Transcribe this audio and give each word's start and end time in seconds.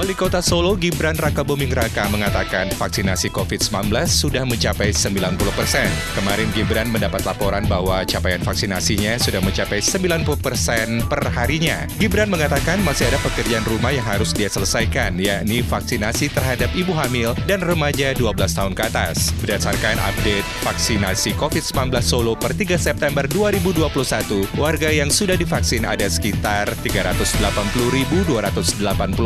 Wali 0.00 0.16
Kota 0.16 0.40
Solo 0.40 0.80
Gibran 0.80 1.12
Raka 1.12 1.44
Buming 1.44 1.76
Raka 1.76 2.08
mengatakan 2.08 2.72
vaksinasi 2.72 3.28
COVID-19 3.36 3.92
sudah 4.08 4.48
mencapai 4.48 4.96
90 4.96 5.36
persen. 5.52 5.84
Kemarin 6.16 6.48
Gibran 6.56 6.88
mendapat 6.88 7.20
laporan 7.28 7.68
bahwa 7.68 8.00
capaian 8.08 8.40
vaksinasinya 8.40 9.20
sudah 9.20 9.44
mencapai 9.44 9.84
90 9.84 10.24
persen 10.40 11.04
per 11.04 11.20
harinya. 11.28 11.84
Gibran 12.00 12.32
mengatakan 12.32 12.80
masih 12.80 13.12
ada 13.12 13.20
pekerjaan 13.20 13.60
rumah 13.68 13.92
yang 13.92 14.00
harus 14.08 14.32
dia 14.32 14.48
selesaikan, 14.48 15.20
yakni 15.20 15.60
vaksinasi 15.60 16.32
terhadap 16.32 16.72
ibu 16.72 16.96
hamil 16.96 17.36
dan 17.44 17.60
remaja 17.60 18.16
12 18.16 18.56
tahun 18.56 18.72
ke 18.72 18.88
atas. 18.88 19.36
Berdasarkan 19.44 20.00
update 20.00 20.48
vaksinasi 20.64 21.36
COVID-19 21.36 21.92
Solo 22.00 22.40
per 22.40 22.56
3 22.56 22.80
September 22.80 23.28
2021, 23.28 24.48
warga 24.56 24.88
yang 24.88 25.12
sudah 25.12 25.36
divaksin 25.36 25.84
ada 25.84 26.08
sekitar 26.08 26.72
380.280 26.88 28.32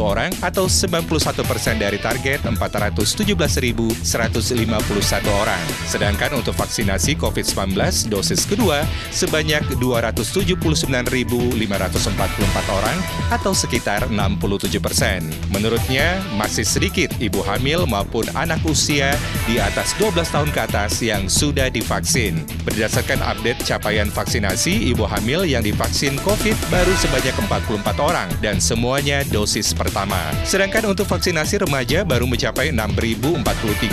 orang 0.02 0.34
atau 0.64 1.04
91 1.04 1.44
persen 1.44 1.76
dari 1.76 2.00
target 2.00 2.40
417.151 2.48 4.00
orang. 5.28 5.60
Sedangkan 5.84 6.40
untuk 6.40 6.56
vaksinasi 6.56 7.20
COVID-19 7.20 8.08
dosis 8.08 8.48
kedua 8.48 8.80
sebanyak 9.12 9.60
279.544 9.76 11.60
orang 12.72 12.98
atau 13.28 13.52
sekitar 13.52 14.08
67 14.08 14.80
persen. 14.80 15.20
Menurutnya, 15.52 16.16
masih 16.32 16.64
sedikit 16.64 17.12
ibu 17.20 17.44
hamil 17.44 17.84
maupun 17.84 18.24
anak 18.32 18.64
usia 18.64 19.12
di 19.44 19.60
atas 19.60 19.92
12 20.00 20.24
tahun 20.32 20.48
ke 20.48 20.60
atas 20.64 21.04
yang 21.04 21.28
sudah 21.28 21.68
divaksin. 21.68 22.40
Berdasarkan 22.64 23.20
update 23.20 23.60
capaian 23.60 24.08
vaksinasi, 24.08 24.88
ibu 24.88 25.04
hamil 25.04 25.44
yang 25.44 25.60
divaksin 25.60 26.16
COVID 26.24 26.56
baru 26.72 26.92
sebanyak 26.96 27.36
44 27.44 28.00
orang 28.00 28.28
dan 28.40 28.56
semuanya 28.56 29.20
dosis 29.28 29.76
pertama. 29.76 30.32
Sedangkan 30.48 30.88
untuk 30.88 31.04
vaksinasi 31.04 31.60
remaja 31.60 32.08
baru 32.08 32.24
mencapai 32.24 32.72
6.043 32.72 33.44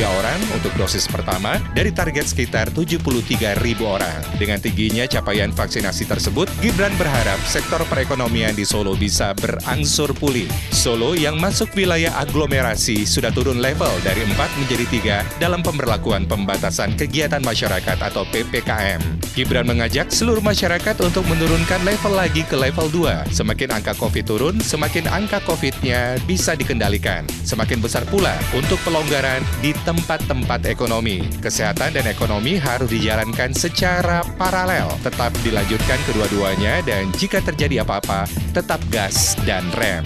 orang 0.08 0.40
untuk 0.56 0.72
dosis 0.80 1.04
pertama 1.12 1.60
dari 1.76 1.92
target 1.92 2.32
sekitar 2.32 2.72
73.000 2.72 3.60
orang. 3.84 4.20
Dengan 4.40 4.64
tingginya 4.64 5.04
capaian 5.04 5.52
vaksinasi 5.52 6.08
tersebut, 6.08 6.48
Gibran 6.64 6.96
berharap 6.96 7.40
sektor 7.44 7.84
perekonomian 7.92 8.56
di 8.56 8.64
Solo 8.64 8.96
bisa 8.96 9.36
berangsur 9.36 10.16
pulih. 10.16 10.48
Solo 10.72 11.12
yang 11.12 11.36
masuk 11.36 11.76
wilayah 11.76 12.16
aglomerasi 12.24 13.04
sudah 13.04 13.36
turun 13.36 13.60
level 13.60 13.92
dari 14.08 14.24
4 14.24 14.40
menjadi 14.56 14.86
3 15.28 15.41
dalam 15.42 15.66
pemberlakuan 15.66 16.30
pembatasan 16.30 16.94
kegiatan 16.94 17.42
masyarakat 17.42 17.97
atau 17.97 18.22
PPKM. 18.30 19.02
Gibran 19.34 19.66
mengajak 19.66 20.14
seluruh 20.14 20.45
masyarakat 20.45 20.94
untuk 21.02 21.25
menurunkan 21.25 21.81
level 21.81 22.14
lagi 22.14 22.45
ke 22.45 22.53
level 22.53 22.94
2. 22.94 23.33
Semakin 23.33 23.73
angka 23.73 23.98
COVID 23.98 24.25
turun, 24.30 24.56
semakin 24.61 25.09
angka 25.09 25.42
COVID-nya 25.50 26.22
bisa 26.30 26.53
dikendalikan. 26.53 27.25
Semakin 27.42 27.81
besar 27.81 28.06
pula 28.06 28.38
untuk 28.53 28.78
pelonggaran 28.86 29.42
di 29.66 29.73
tempat-tempat 29.81 30.70
ekonomi. 30.70 31.25
Kesehatan 31.42 31.98
dan 31.98 32.05
ekonomi 32.05 32.61
harus 32.61 32.94
dijalankan 32.94 33.58
secara 33.58 34.22
paralel, 34.38 34.94
tetap 35.02 35.33
dilanjutkan 35.42 35.98
kedua-duanya 36.05 36.86
dan 36.86 37.09
jika 37.17 37.42
terjadi 37.42 37.81
apa-apa, 37.81 38.30
tetap 38.53 38.78
gas 38.94 39.33
dan 39.50 39.66
rem. 39.73 40.05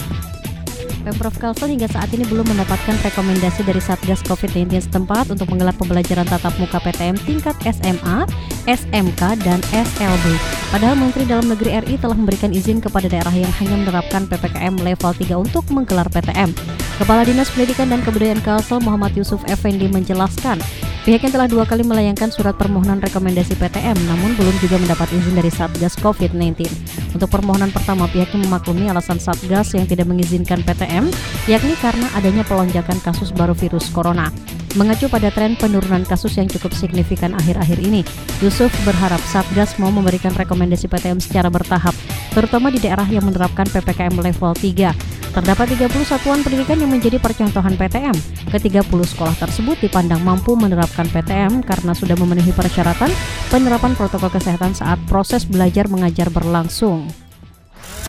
Pemprov 1.06 1.38
Kalsel 1.38 1.70
hingga 1.70 1.86
saat 1.86 2.10
ini 2.10 2.26
belum 2.26 2.50
mendapatkan 2.50 2.98
rekomendasi 2.98 3.62
dari 3.62 3.78
Satgas 3.78 4.26
COVID-19 4.26 4.90
setempat 4.90 5.30
untuk 5.30 5.46
menggelar 5.54 5.70
pembelajaran 5.78 6.26
tatap 6.26 6.50
muka 6.58 6.82
PTM 6.82 7.14
tingkat 7.22 7.54
SMA, 7.62 8.26
SMK, 8.66 9.22
dan 9.46 9.62
SLB. 9.70 10.26
Padahal 10.74 10.98
Menteri 10.98 11.22
Dalam 11.22 11.46
Negeri 11.46 11.78
RI 11.78 11.94
telah 12.02 12.18
memberikan 12.18 12.50
izin 12.50 12.82
kepada 12.82 13.06
daerah 13.06 13.30
yang 13.30 13.54
hanya 13.62 13.86
menerapkan 13.86 14.26
PPKM 14.26 14.82
level 14.82 15.14
3 15.14 15.30
untuk 15.38 15.62
menggelar 15.70 16.10
PTM. 16.10 16.50
Kepala 16.98 17.22
Dinas 17.22 17.54
Pendidikan 17.54 17.86
dan 17.86 18.02
Kebudayaan 18.02 18.42
Kalsel 18.42 18.82
Muhammad 18.82 19.14
Yusuf 19.14 19.38
Effendi 19.46 19.86
menjelaskan, 19.86 20.58
Pihaknya 21.06 21.38
telah 21.38 21.46
dua 21.46 21.62
kali 21.62 21.86
melayangkan 21.86 22.34
surat 22.34 22.58
permohonan 22.58 22.98
rekomendasi 22.98 23.54
PTM, 23.54 23.94
namun 24.10 24.34
belum 24.34 24.58
juga 24.58 24.74
mendapat 24.74 25.06
izin 25.14 25.38
dari 25.38 25.54
Satgas 25.54 25.94
COVID-19. 26.02 26.66
Untuk 27.14 27.30
permohonan 27.30 27.70
pertama, 27.70 28.10
pihaknya 28.10 28.42
memaklumi 28.42 28.90
alasan 28.90 29.22
Satgas 29.22 29.70
yang 29.78 29.86
tidak 29.86 30.10
mengizinkan 30.10 30.66
PTM, 30.66 31.06
yakni 31.46 31.78
karena 31.78 32.10
adanya 32.18 32.42
pelonjakan 32.42 32.98
kasus 33.06 33.30
baru 33.30 33.54
virus 33.54 33.86
corona. 33.94 34.34
Mengacu 34.74 35.06
pada 35.06 35.30
tren 35.30 35.54
penurunan 35.54 36.02
kasus 36.02 36.42
yang 36.42 36.50
cukup 36.50 36.74
signifikan 36.74 37.38
akhir-akhir 37.38 37.78
ini, 37.86 38.02
Yusuf 38.42 38.74
berharap 38.82 39.22
Satgas 39.30 39.78
mau 39.78 39.94
memberikan 39.94 40.34
rekomendasi 40.34 40.90
PTM 40.90 41.22
secara 41.22 41.46
bertahap, 41.46 41.94
terutama 42.34 42.66
di 42.74 42.82
daerah 42.82 43.06
yang 43.06 43.22
menerapkan 43.22 43.70
PPKM 43.70 44.18
level 44.18 44.58
3. 44.58 45.15
Terdapat 45.36 45.76
30 45.76 45.92
satuan 46.08 46.40
pendidikan 46.40 46.80
yang 46.80 46.88
menjadi 46.88 47.20
percontohan 47.20 47.76
PTM. 47.76 48.16
Ke-30 48.48 48.88
sekolah 48.88 49.36
tersebut 49.36 49.76
dipandang 49.84 50.24
mampu 50.24 50.56
menerapkan 50.56 51.04
PTM 51.12 51.60
karena 51.60 51.92
sudah 51.92 52.16
memenuhi 52.16 52.56
persyaratan 52.56 53.12
penerapan 53.52 53.92
protokol 53.92 54.32
kesehatan 54.32 54.72
saat 54.72 54.96
proses 55.04 55.44
belajar 55.44 55.92
mengajar 55.92 56.32
berlangsung. 56.32 57.12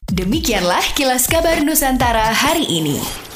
Demikianlah 0.08 0.96
kilas 0.96 1.28
kabar 1.28 1.60
Nusantara 1.68 2.32
hari 2.32 2.64
ini. 2.64 3.27